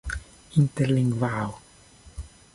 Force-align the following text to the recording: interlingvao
interlingvao 0.57 1.61